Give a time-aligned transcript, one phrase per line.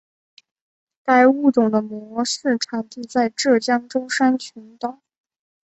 [1.03, 4.99] 该物种的模式产地在浙江舟山群岛。